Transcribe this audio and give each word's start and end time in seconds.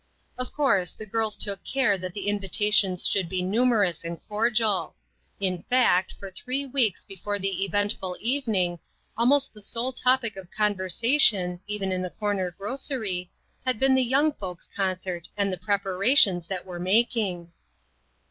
Of 0.35 0.51
course, 0.51 0.95
the 0.95 1.05
girls 1.05 1.37
took 1.37 1.63
care 1.63 1.95
that 1.95 2.15
the 2.15 2.25
invitations 2.27 3.05
should 3.07 3.29
be 3.29 3.43
numerous 3.43 4.03
and 4.03 4.19
cordial. 4.27 4.95
In 5.39 5.61
fact, 5.61 6.13
for 6.19 6.31
three 6.31 6.65
weeks 6.65 7.03
before 7.03 7.37
the 7.37 7.63
eventful 7.63 8.17
evening, 8.19 8.79
almost 9.15 9.53
the 9.53 9.61
sole 9.61 9.93
topic 9.93 10.35
of 10.37 10.49
conversation, 10.49 11.59
even 11.67 11.91
in 11.91 12.01
the 12.01 12.09
corner 12.09 12.49
grocery, 12.49 13.29
had 13.63 13.79
been 13.79 13.93
the 13.93 14.01
young 14.01 14.31
folks' 14.33 14.67
concert 14.75 15.29
and 15.37 15.53
the 15.53 15.55
preparations 15.57 16.47
that 16.47 16.65
were 16.65 16.79
mak 16.79 17.15
ing. 17.15 17.51